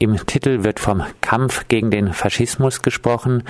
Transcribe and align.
Im 0.00 0.16
Titel 0.26 0.64
wird 0.64 0.80
vom 0.80 1.04
Kampf 1.20 1.68
gegen 1.68 1.92
den 1.92 2.12
Faschismus 2.12 2.82
gesprochen. 2.82 3.44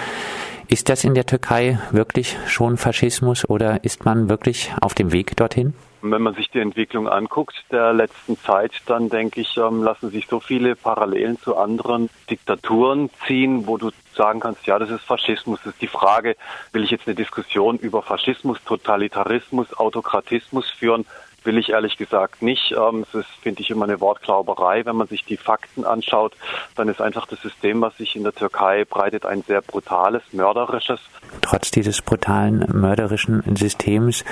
Ist 0.68 0.90
das 0.90 1.02
in 1.02 1.14
der 1.14 1.24
Türkei 1.24 1.78
wirklich 1.92 2.36
schon 2.46 2.76
Faschismus 2.76 3.48
oder 3.48 3.82
ist 3.84 4.04
man 4.04 4.28
wirklich 4.28 4.70
auf 4.82 4.92
dem 4.92 5.12
Weg 5.12 5.34
dorthin? 5.38 5.72
Wenn 6.02 6.20
man 6.20 6.34
sich 6.34 6.50
die 6.50 6.58
Entwicklung 6.58 7.08
anguckt 7.08 7.64
der 7.72 7.94
letzten 7.94 8.38
Zeit, 8.38 8.72
dann 8.84 9.08
denke 9.08 9.40
ich, 9.40 9.56
ähm, 9.56 9.82
lassen 9.82 10.10
sich 10.10 10.26
so 10.26 10.38
viele 10.38 10.76
Parallelen 10.76 11.40
zu 11.40 11.56
anderen 11.56 12.10
Diktaturen 12.28 13.08
ziehen, 13.26 13.66
wo 13.66 13.78
du 13.78 13.90
sagen 14.14 14.40
kannst, 14.40 14.66
ja, 14.66 14.78
das 14.78 14.90
ist 14.90 15.04
Faschismus. 15.04 15.60
Das 15.64 15.72
ist 15.72 15.80
die 15.80 15.86
Frage, 15.86 16.36
will 16.72 16.84
ich 16.84 16.90
jetzt 16.90 17.06
eine 17.06 17.14
Diskussion 17.14 17.78
über 17.78 18.02
Faschismus, 18.02 18.62
Totalitarismus, 18.62 19.72
Autokratismus 19.72 20.68
führen? 20.68 21.06
Will 21.46 21.58
ich 21.58 21.70
ehrlich 21.70 21.96
gesagt 21.96 22.42
nicht. 22.42 22.72
Ähm, 22.72 23.04
ist, 23.12 23.28
finde 23.40 23.62
ich, 23.62 23.70
immer 23.70 23.84
eine 23.84 24.00
Wortglauberei. 24.00 24.84
Wenn 24.84 24.96
man 24.96 25.06
sich 25.06 25.24
die 25.24 25.36
Fakten 25.36 25.84
anschaut, 25.84 26.34
dann 26.74 26.88
ist 26.88 27.00
einfach 27.00 27.26
das 27.26 27.40
System, 27.40 27.80
was 27.80 27.96
sich 27.96 28.16
in 28.16 28.24
der 28.24 28.34
Türkei 28.34 28.84
breitet, 28.84 29.24
ein 29.24 29.42
sehr 29.42 29.62
brutales, 29.62 30.22
mörderisches. 30.32 31.00
Trotz 31.40 31.70
dieses 31.70 32.02
brutalen, 32.02 32.66
mörderischen 32.72 33.42
Systems, 33.56 34.24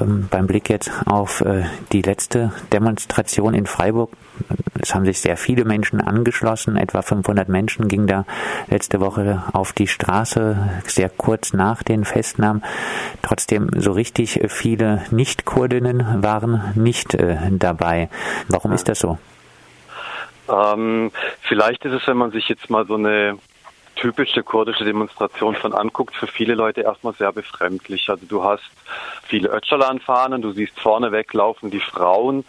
ähm, 0.00 0.28
beim 0.30 0.46
Blick 0.46 0.68
jetzt 0.70 0.90
auf 1.06 1.40
äh, 1.42 1.64
die 1.92 2.02
letzte 2.02 2.52
Demonstration 2.72 3.54
in 3.54 3.66
Freiburg, 3.66 4.10
es 4.80 4.94
haben 4.94 5.04
sich 5.04 5.20
sehr 5.20 5.36
viele 5.36 5.64
Menschen 5.64 6.00
angeschlossen, 6.00 6.76
etwa 6.76 7.00
500 7.00 7.48
Menschen 7.48 7.88
gingen 7.88 8.06
da 8.06 8.26
letzte 8.68 9.00
Woche 9.00 9.42
auf 9.52 9.72
die 9.72 9.86
Straße, 9.86 10.82
sehr 10.86 11.08
kurz 11.08 11.52
nach 11.52 11.82
den 11.82 12.04
Festnahmen. 12.04 12.62
Trotzdem 13.22 13.70
so 13.76 13.92
richtig 13.92 14.40
viele 14.48 15.02
Nicht-Kurdinnen 15.10 16.22
waren 16.22 16.53
nicht 16.74 17.14
äh, 17.14 17.36
dabei. 17.50 18.08
Warum 18.48 18.72
ist 18.72 18.88
das 18.88 18.98
so? 19.00 19.18
Ähm, 20.48 21.10
vielleicht 21.42 21.84
ist 21.84 21.92
es, 21.92 22.06
wenn 22.06 22.16
man 22.16 22.30
sich 22.30 22.48
jetzt 22.48 22.68
mal 22.70 22.86
so 22.86 22.94
eine 22.94 23.38
typische 23.96 24.42
kurdische 24.42 24.84
Demonstration 24.84 25.54
von 25.54 25.72
anguckt, 25.72 26.14
für 26.14 26.26
viele 26.26 26.54
Leute 26.54 26.82
erstmal 26.82 27.14
sehr 27.14 27.32
befremdlich. 27.32 28.08
Also 28.08 28.26
du 28.26 28.42
hast 28.42 28.64
viele 29.22 29.48
Öcalan-Fahnen, 29.48 30.42
du 30.42 30.52
siehst 30.52 30.78
vorne 30.78 31.12
weglaufen 31.12 31.70
die 31.70 31.80
Frauen, 31.80 32.44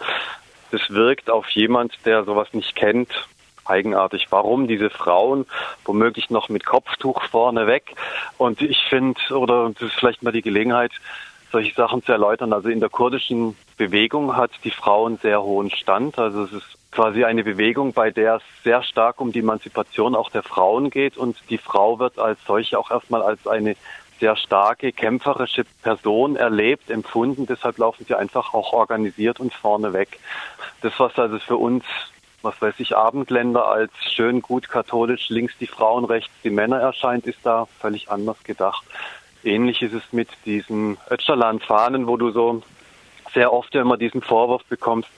das 0.71 0.89
wirkt 0.89 1.29
auf 1.29 1.47
jemand, 1.49 1.93
der 2.05 2.23
sowas 2.23 2.49
nicht 2.53 2.75
kennt, 2.75 3.09
eigenartig. 3.65 4.27
Warum 4.29 4.67
diese 4.67 4.89
Frauen, 4.89 5.45
womöglich 5.85 6.29
noch 6.29 6.49
mit 6.49 6.65
Kopftuch 6.65 7.21
vorne 7.23 7.67
weg? 7.67 7.95
Und 8.37 8.61
ich 8.61 8.83
finde, 8.89 9.19
oder 9.31 9.69
das 9.69 9.89
ist 9.89 9.95
vielleicht 9.95 10.23
mal 10.23 10.31
die 10.31 10.41
Gelegenheit, 10.41 10.91
solche 11.55 11.73
Sachen 11.73 12.03
zu 12.03 12.11
erläutern. 12.11 12.51
Also 12.51 12.67
in 12.67 12.81
der 12.81 12.89
kurdischen 12.89 13.55
Bewegung 13.77 14.35
hat 14.35 14.51
die 14.65 14.71
Frau 14.71 15.05
einen 15.05 15.19
sehr 15.19 15.41
hohen 15.41 15.71
Stand. 15.71 16.19
Also 16.19 16.43
es 16.43 16.51
ist 16.51 16.77
quasi 16.91 17.23
eine 17.23 17.45
Bewegung, 17.45 17.93
bei 17.93 18.11
der 18.11 18.35
es 18.35 18.41
sehr 18.65 18.83
stark 18.83 19.21
um 19.21 19.31
die 19.31 19.39
Emanzipation 19.39 20.15
auch 20.15 20.29
der 20.29 20.43
Frauen 20.43 20.89
geht 20.89 21.15
und 21.15 21.37
die 21.49 21.57
Frau 21.57 21.97
wird 21.97 22.19
als 22.19 22.39
solche 22.45 22.77
auch 22.77 22.91
erstmal 22.91 23.21
als 23.21 23.47
eine 23.47 23.77
sehr 24.19 24.35
starke 24.35 24.91
kämpferische 24.91 25.63
Person 25.81 26.35
erlebt, 26.35 26.89
empfunden. 26.89 27.45
Deshalb 27.45 27.77
laufen 27.77 28.05
sie 28.05 28.15
einfach 28.15 28.53
auch 28.53 28.73
organisiert 28.73 29.39
und 29.39 29.53
vorne 29.53 29.93
weg. 29.93 30.19
Das, 30.81 30.91
was 30.97 31.17
also 31.17 31.39
für 31.39 31.55
uns, 31.55 31.85
was 32.41 32.61
weiß 32.61 32.75
ich, 32.79 32.97
Abendländer 32.97 33.65
als 33.65 33.93
schön 34.09 34.41
gut 34.41 34.67
katholisch, 34.67 35.29
links 35.29 35.53
die 35.57 35.67
Frauen, 35.67 36.03
rechts 36.03 36.33
die 36.43 36.49
Männer 36.49 36.81
erscheint, 36.81 37.25
ist 37.25 37.39
da 37.43 37.65
völlig 37.79 38.11
anders 38.11 38.43
gedacht. 38.43 38.83
Ähnlich 39.45 39.81
ist 39.81 39.93
es 39.93 40.03
mit 40.11 40.29
diesen 40.45 40.97
Öcalan-Fahnen, 41.09 42.07
wo 42.07 42.17
du 42.17 42.31
so 42.31 42.63
sehr 43.33 43.53
oft 43.53 43.73
ja 43.75 43.81
immer 43.81 43.97
diesen 43.97 44.21
Vorwurf 44.21 44.63
bekommst, 44.65 45.09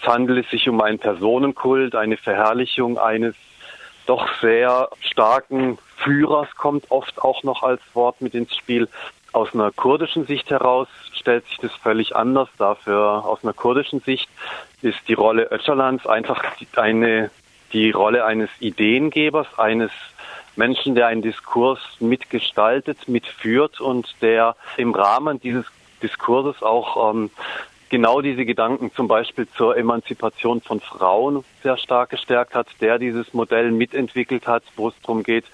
es 0.00 0.06
handelt 0.06 0.48
sich 0.48 0.68
um 0.68 0.80
einen 0.80 0.98
Personenkult, 0.98 1.94
eine 1.94 2.16
Verherrlichung 2.16 2.98
eines 2.98 3.34
doch 4.06 4.28
sehr 4.40 4.88
starken 5.00 5.78
Führers 5.96 6.54
kommt 6.56 6.90
oft 6.90 7.22
auch 7.22 7.42
noch 7.42 7.62
als 7.62 7.80
Wort 7.94 8.20
mit 8.20 8.34
ins 8.34 8.54
Spiel. 8.54 8.88
Aus 9.32 9.54
einer 9.54 9.72
kurdischen 9.72 10.26
Sicht 10.26 10.50
heraus 10.50 10.88
stellt 11.14 11.46
sich 11.46 11.56
das 11.58 11.72
völlig 11.72 12.14
anders. 12.14 12.48
Dafür 12.58 13.24
aus 13.24 13.42
einer 13.42 13.54
kurdischen 13.54 14.00
Sicht 14.00 14.28
ist 14.82 14.98
die 15.08 15.14
Rolle 15.14 15.50
Öcalans 15.50 16.06
einfach 16.06 16.44
eine, 16.76 17.30
die 17.72 17.90
Rolle 17.90 18.24
eines 18.26 18.50
Ideengebers, 18.60 19.46
eines 19.58 19.90
Menschen, 20.56 20.94
der 20.94 21.08
einen 21.08 21.22
Diskurs 21.22 21.80
mitgestaltet, 22.00 23.08
mitführt 23.08 23.80
und 23.80 24.14
der 24.20 24.56
im 24.76 24.94
Rahmen 24.94 25.40
dieses 25.40 25.66
Diskurses 26.02 26.62
auch 26.62 27.10
ähm, 27.10 27.30
genau 27.88 28.20
diese 28.20 28.44
Gedanken 28.44 28.92
zum 28.94 29.08
Beispiel 29.08 29.46
zur 29.56 29.76
Emanzipation 29.76 30.60
von 30.60 30.80
Frauen 30.80 31.44
sehr 31.62 31.76
stark 31.76 32.10
gestärkt 32.10 32.54
hat, 32.54 32.66
der 32.80 32.98
dieses 32.98 33.32
Modell 33.34 33.70
mitentwickelt 33.70 34.46
hat, 34.46 34.64
wo 34.76 34.88
es 34.88 34.94
darum 35.02 35.22
geht, 35.22 35.44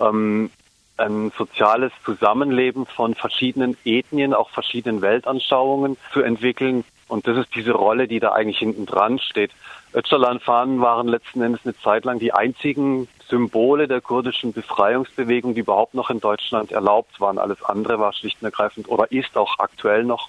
ähm, 0.00 0.50
ein 0.96 1.32
soziales 1.36 1.92
Zusammenleben 2.04 2.86
von 2.86 3.14
verschiedenen 3.14 3.76
Ethnien, 3.84 4.34
auch 4.34 4.50
verschiedenen 4.50 5.00
Weltanschauungen 5.00 5.96
zu 6.12 6.22
entwickeln. 6.22 6.84
Und 7.06 7.26
das 7.26 7.36
ist 7.36 7.54
diese 7.54 7.72
Rolle, 7.72 8.08
die 8.08 8.20
da 8.20 8.32
eigentlich 8.32 8.58
hinten 8.58 8.84
dran 8.84 9.18
steht. 9.18 9.52
Öcalan-Fahnen 9.94 10.80
waren 10.80 11.08
letzten 11.08 11.42
Endes 11.42 11.60
eine 11.64 11.76
Zeit 11.78 12.04
lang 12.04 12.18
die 12.18 12.32
einzigen 12.32 13.08
Symbole 13.28 13.88
der 13.88 14.00
kurdischen 14.00 14.52
Befreiungsbewegung, 14.52 15.54
die 15.54 15.60
überhaupt 15.60 15.94
noch 15.94 16.10
in 16.10 16.20
Deutschland 16.20 16.72
erlaubt 16.72 17.20
waren. 17.20 17.38
Alles 17.38 17.62
andere 17.62 17.98
war 17.98 18.12
schlicht 18.12 18.38
und 18.40 18.46
ergreifend 18.46 18.88
oder 18.88 19.10
ist 19.12 19.36
auch 19.36 19.58
aktuell 19.58 20.04
noch 20.04 20.28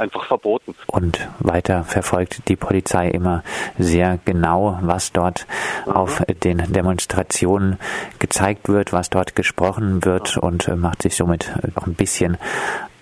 einfach 0.00 0.24
verboten. 0.24 0.74
Und 0.86 1.28
weiter 1.38 1.84
verfolgt 1.84 2.48
die 2.48 2.56
Polizei 2.56 3.08
immer 3.08 3.44
sehr 3.78 4.18
genau, 4.24 4.78
was 4.82 5.12
dort 5.12 5.46
mhm. 5.86 5.92
auf 5.92 6.22
den 6.42 6.72
Demonstrationen 6.72 7.78
gezeigt 8.18 8.68
wird, 8.68 8.92
was 8.92 9.10
dort 9.10 9.36
gesprochen 9.36 10.04
wird 10.04 10.38
und 10.38 10.68
äh, 10.68 10.74
macht 10.74 11.02
sich 11.02 11.14
somit 11.14 11.52
auch 11.74 11.86
ein 11.86 11.94
bisschen 11.94 12.38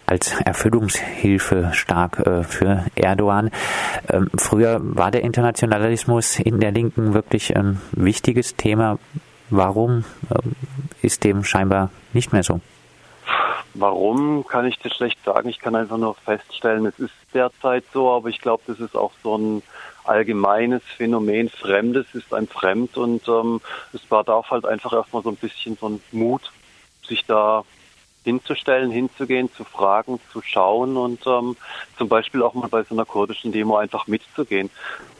als 0.08 0.32
Erfüllungshilfe 0.40 1.70
stark 1.72 2.20
äh, 2.20 2.42
für 2.42 2.86
Erdogan. 2.94 3.50
Ähm, 4.08 4.30
früher 4.36 4.78
war 4.80 5.10
der 5.10 5.22
Internationalismus 5.22 6.38
in 6.38 6.60
der 6.60 6.72
Linken 6.72 7.14
wirklich 7.14 7.56
ein 7.56 7.80
wichtiges 7.92 8.56
Thema. 8.56 8.98
Warum 9.50 10.04
ähm, 10.30 10.52
ist 11.02 11.24
dem 11.24 11.44
scheinbar 11.44 11.90
nicht 12.12 12.32
mehr 12.32 12.42
so? 12.42 12.60
Warum 13.74 14.46
kann 14.46 14.66
ich 14.66 14.78
das 14.78 14.94
schlecht 14.94 15.22
sagen? 15.24 15.48
Ich 15.48 15.60
kann 15.60 15.76
einfach 15.76 15.98
nur 15.98 16.14
feststellen, 16.14 16.86
es 16.86 16.98
ist 16.98 17.12
derzeit 17.32 17.84
so, 17.92 18.10
aber 18.10 18.28
ich 18.28 18.40
glaube, 18.40 18.62
das 18.66 18.80
ist 18.80 18.96
auch 18.96 19.12
so 19.22 19.36
ein 19.36 19.62
allgemeines 20.04 20.82
Phänomen. 20.96 21.48
Fremdes 21.48 22.06
ist 22.14 22.32
ein 22.32 22.48
Fremd 22.48 22.96
und 22.96 23.28
ähm, 23.28 23.60
es 23.92 24.00
bedarf 24.00 24.50
halt 24.50 24.64
einfach 24.64 24.92
erstmal 24.92 25.22
so 25.22 25.28
ein 25.28 25.36
bisschen 25.36 25.76
so 25.76 25.90
ein 25.90 26.00
Mut, 26.12 26.50
sich 27.06 27.24
da 27.26 27.64
hinzustellen, 28.28 28.90
hinzugehen, 28.90 29.50
zu 29.52 29.64
fragen, 29.64 30.20
zu 30.30 30.42
schauen 30.42 30.96
und 30.98 31.26
ähm, 31.26 31.56
zum 31.96 32.08
Beispiel 32.08 32.42
auch 32.42 32.52
mal 32.52 32.68
bei 32.68 32.82
so 32.82 32.94
einer 32.94 33.06
kurdischen 33.06 33.52
Demo 33.52 33.76
einfach 33.76 34.06
mitzugehen 34.06 34.68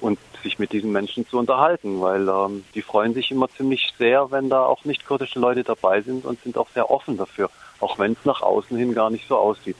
und 0.03 0.19
sich 0.43 0.59
mit 0.59 0.73
diesen 0.73 0.93
Menschen 0.93 1.27
zu 1.27 1.39
unterhalten, 1.39 2.01
weil 2.03 2.29
ähm, 2.29 2.65
die 2.75 2.83
freuen 2.83 3.15
sich 3.15 3.31
immer 3.31 3.49
ziemlich 3.49 3.95
sehr, 3.99 4.31
wenn 4.31 4.51
da 4.51 4.65
auch 4.65 4.85
nicht 4.85 5.07
kurdische 5.07 5.41
Leute 5.41 5.65
dabei 5.65 6.03
sind 6.03 6.27
und 6.27 6.41
sind 6.43 6.59
auch 6.59 6.69
sehr 6.75 6.91
offen 6.91 7.17
dafür, 7.17 7.49
auch 7.81 7.99
wenn 7.99 8.13
es 8.13 8.25
nach 8.25 8.43
außen 8.43 8.77
hin 8.77 8.95
gar 8.95 9.09
nicht 9.11 9.27
so 9.27 9.37
aussieht. 9.37 9.77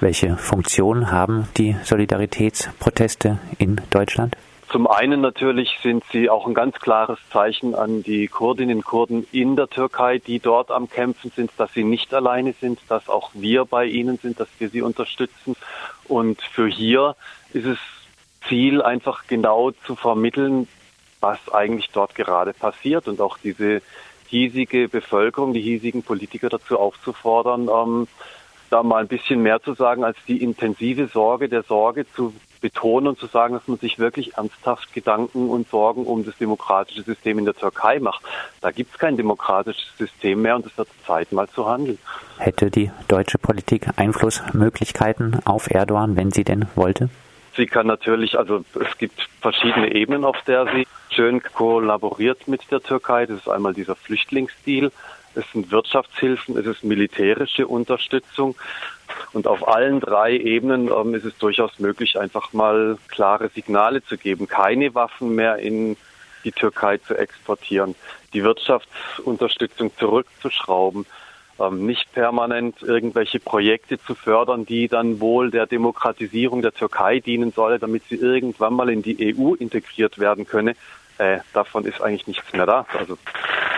Welche 0.00 0.36
Funktion 0.36 1.12
haben 1.12 1.46
die 1.56 1.76
Solidaritätsproteste 1.84 3.38
in 3.58 3.80
Deutschland? 3.90 4.36
Zum 4.72 4.86
einen 4.86 5.20
natürlich 5.20 5.78
sind 5.82 6.02
sie 6.12 6.30
auch 6.30 6.46
ein 6.46 6.54
ganz 6.54 6.80
klares 6.80 7.18
Zeichen 7.30 7.74
an 7.74 8.02
die 8.02 8.26
Kurdinnen 8.26 8.78
und 8.78 8.84
Kurden 8.86 9.26
in 9.30 9.54
der 9.54 9.68
Türkei, 9.68 10.16
die 10.16 10.38
dort 10.38 10.70
am 10.70 10.88
Kämpfen 10.88 11.30
sind, 11.36 11.50
dass 11.58 11.74
sie 11.74 11.84
nicht 11.84 12.14
alleine 12.14 12.54
sind, 12.54 12.80
dass 12.88 13.10
auch 13.10 13.32
wir 13.34 13.66
bei 13.66 13.84
ihnen 13.84 14.16
sind, 14.16 14.40
dass 14.40 14.48
wir 14.58 14.70
sie 14.70 14.80
unterstützen. 14.80 15.56
Und 16.08 16.40
für 16.40 16.66
hier 16.66 17.16
ist 17.52 17.66
es 17.66 17.78
Ziel, 18.48 18.80
einfach 18.80 19.26
genau 19.26 19.72
zu 19.72 19.94
vermitteln, 19.94 20.66
was 21.20 21.38
eigentlich 21.52 21.90
dort 21.92 22.14
gerade 22.14 22.54
passiert 22.54 23.08
und 23.08 23.20
auch 23.20 23.36
diese 23.36 23.82
hiesige 24.28 24.88
Bevölkerung, 24.88 25.52
die 25.52 25.60
hiesigen 25.60 26.02
Politiker 26.02 26.48
dazu 26.48 26.78
aufzufordern, 26.78 27.68
ähm, 27.68 28.08
da 28.70 28.82
mal 28.82 29.02
ein 29.02 29.08
bisschen 29.08 29.42
mehr 29.42 29.62
zu 29.62 29.74
sagen 29.74 30.02
als 30.02 30.16
die 30.26 30.42
intensive 30.42 31.08
Sorge 31.08 31.50
der 31.50 31.62
Sorge 31.62 32.06
zu 32.10 32.32
betonen 32.62 33.08
und 33.08 33.18
zu 33.18 33.26
sagen, 33.26 33.52
dass 33.52 33.68
man 33.68 33.76
sich 33.76 33.98
wirklich 33.98 34.38
ernsthaft 34.38 34.94
Gedanken 34.94 35.50
und 35.50 35.68
Sorgen 35.68 36.06
um 36.06 36.24
das 36.24 36.36
demokratische 36.38 37.02
System 37.02 37.38
in 37.38 37.44
der 37.44 37.54
Türkei 37.54 38.00
macht. 38.00 38.24
Da 38.62 38.70
gibt 38.70 38.94
es 38.94 38.98
kein 38.98 39.18
demokratisches 39.18 39.94
System 39.98 40.40
mehr 40.40 40.56
und 40.56 40.64
es 40.64 40.78
wird 40.78 40.88
Zeit, 41.06 41.32
mal 41.32 41.48
zu 41.48 41.68
handeln. 41.68 41.98
Hätte 42.38 42.70
die 42.70 42.90
deutsche 43.08 43.36
Politik 43.36 43.88
Einflussmöglichkeiten 43.96 45.40
auf 45.44 45.70
Erdogan, 45.70 46.16
wenn 46.16 46.30
sie 46.30 46.44
denn 46.44 46.66
wollte? 46.74 47.10
Sie 47.56 47.66
kann 47.66 47.86
natürlich, 47.86 48.38
also 48.38 48.64
es 48.74 48.96
gibt 48.98 49.28
verschiedene 49.40 49.94
Ebenen, 49.94 50.24
auf 50.24 50.40
der 50.46 50.66
sie 50.72 50.86
schön 51.10 51.42
kollaboriert 51.42 52.48
mit 52.48 52.70
der 52.70 52.82
Türkei. 52.82 53.26
Das 53.26 53.38
ist 53.38 53.48
einmal 53.48 53.74
dieser 53.74 53.94
Flüchtlingsdeal, 53.94 54.90
es 55.34 55.50
sind 55.52 55.70
Wirtschaftshilfen, 55.70 56.56
es 56.56 56.66
ist 56.66 56.84
militärische 56.84 57.66
Unterstützung. 57.66 58.54
Und 59.32 59.46
auf 59.46 59.66
allen 59.68 60.00
drei 60.00 60.36
Ebenen 60.36 60.88
ähm, 60.88 61.14
ist 61.14 61.24
es 61.24 61.36
durchaus 61.38 61.78
möglich, 61.78 62.18
einfach 62.18 62.52
mal 62.52 62.98
klare 63.08 63.48
Signale 63.48 64.02
zu 64.02 64.16
geben. 64.16 64.46
Keine 64.46 64.94
Waffen 64.94 65.34
mehr 65.34 65.56
in 65.56 65.96
die 66.44 66.52
Türkei 66.52 66.98
zu 66.98 67.16
exportieren, 67.16 67.94
die 68.32 68.42
Wirtschaftsunterstützung 68.42 69.96
zurückzuschrauben, 69.96 71.06
ähm, 71.62 71.86
nicht 71.86 72.12
permanent 72.12 72.82
irgendwelche 72.82 73.40
Projekte 73.40 73.98
zu 74.00 74.14
fördern, 74.14 74.66
die 74.66 74.88
dann 74.88 75.20
wohl 75.20 75.50
der 75.50 75.66
Demokratisierung 75.66 76.62
der 76.62 76.72
Türkei 76.72 77.20
dienen 77.20 77.52
soll, 77.52 77.78
damit 77.78 78.04
sie 78.08 78.16
irgendwann 78.16 78.74
mal 78.74 78.90
in 78.90 79.02
die 79.02 79.34
EU 79.36 79.54
integriert 79.54 80.18
werden 80.18 80.46
könne. 80.46 80.74
Äh, 81.18 81.38
davon 81.52 81.84
ist 81.84 82.00
eigentlich 82.00 82.26
nichts 82.26 82.52
mehr 82.52 82.66
da. 82.66 82.86
Also 82.98 83.16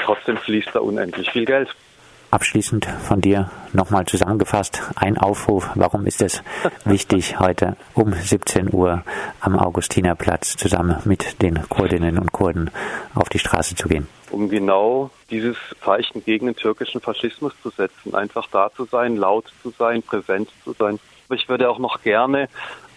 trotzdem 0.04 0.36
fließt 0.36 0.70
da 0.72 0.81
unendlich 0.81 1.31
viel 1.31 1.44
Geld. 1.44 1.75
Abschließend 2.34 2.86
von 2.86 3.20
dir 3.20 3.48
nochmal 3.72 4.06
zusammengefasst 4.06 4.82
ein 4.96 5.16
Aufruf. 5.16 5.70
Warum 5.76 6.04
ist 6.04 6.20
es 6.20 6.42
wichtig, 6.84 7.38
heute 7.38 7.76
um 7.94 8.12
17 8.12 8.75
Uhr 8.75 9.04
am 9.38 9.56
Augustinerplatz 9.56 10.56
zusammen 10.56 10.96
mit 11.04 11.40
den 11.42 11.62
Kurdinnen 11.69 12.19
und 12.19 12.32
Kurden 12.32 12.72
auf 13.14 13.28
die 13.28 13.38
Straße 13.38 13.76
zu 13.76 13.86
gehen? 13.86 14.08
Um 14.32 14.48
genau 14.48 15.10
dieses 15.31 15.56
Zeichen 15.84 16.25
gegen 16.25 16.46
den 16.46 16.56
türkischen 16.56 17.00
Faschismus 17.00 17.52
zu 17.62 17.70
setzen. 17.70 18.16
Einfach 18.16 18.48
da 18.50 18.69
zu 18.75 18.84
sein, 18.84 19.14
laut 19.14 19.44
zu 19.62 19.70
sein, 19.70 20.02
präsent 20.02 20.48
zu 20.64 20.72
sein. 20.72 20.98
Ich 21.31 21.48
würde 21.48 21.70
auch 21.70 21.78
noch 21.78 22.02
gerne 22.02 22.48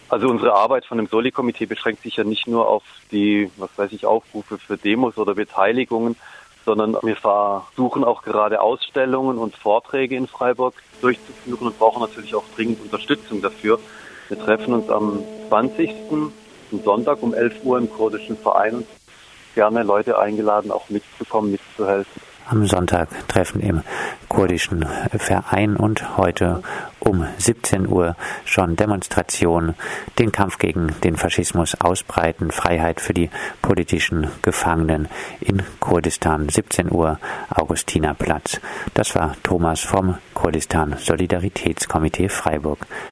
also 0.09 0.29
unsere 0.29 0.53
Arbeit 0.53 0.85
von 0.85 0.97
dem 0.97 1.07
Soli-Komitee 1.07 1.65
beschränkt 1.65 2.03
sich 2.03 2.15
ja 2.15 2.23
nicht 2.23 2.47
nur 2.47 2.67
auf 2.67 2.83
die, 3.11 3.51
was 3.57 3.69
weiß 3.77 3.91
ich, 3.91 4.05
Aufrufe 4.05 4.57
für 4.57 4.77
Demos 4.77 5.17
oder 5.17 5.35
Beteiligungen, 5.35 6.15
sondern 6.67 6.97
wir 7.01 7.15
versuchen 7.15 8.03
auch 8.03 8.23
gerade 8.23 8.59
Ausstellungen 8.59 9.37
und 9.37 9.55
Vorträge 9.55 10.17
in 10.17 10.27
Freiburg 10.27 10.73
durchzuführen 10.99 11.67
und 11.67 11.79
brauchen 11.79 12.01
natürlich 12.01 12.35
auch 12.35 12.43
dringend 12.57 12.81
Unterstützung 12.81 13.41
dafür. 13.41 13.79
Wir 14.27 14.37
treffen 14.37 14.73
uns 14.73 14.89
am 14.89 15.23
20. 15.47 15.89
Sonntag 16.83 17.23
um 17.23 17.33
11 17.33 17.63
Uhr 17.63 17.77
im 17.77 17.89
kurdischen 17.89 18.35
Verein 18.35 18.75
und 18.75 18.87
gerne 19.55 19.83
Leute 19.83 20.19
eingeladen, 20.19 20.69
auch 20.71 20.89
mitzukommen, 20.89 21.51
mitzuhelfen 21.51 22.26
am 22.49 22.65
Sonntag 22.65 23.09
treffen 23.27 23.61
im 23.61 23.83
kurdischen 24.29 24.85
Verein 25.17 25.75
und 25.75 26.17
heute 26.17 26.61
um 26.99 27.25
17 27.37 27.87
Uhr 27.87 28.15
schon 28.45 28.75
Demonstrationen, 28.75 29.75
den 30.19 30.31
Kampf 30.31 30.57
gegen 30.57 30.93
den 31.03 31.15
Faschismus 31.15 31.75
ausbreiten, 31.79 32.51
Freiheit 32.51 32.99
für 32.99 33.13
die 33.13 33.29
politischen 33.61 34.27
Gefangenen 34.41 35.07
in 35.39 35.63
Kurdistan, 35.79 36.49
17 36.49 36.91
Uhr 36.91 37.19
Augustinerplatz. 37.49 38.59
Das 38.93 39.15
war 39.15 39.35
Thomas 39.43 39.81
vom 39.81 40.17
Kurdistan 40.33 40.95
Solidaritätskomitee 40.97 42.29
Freiburg. 42.29 42.85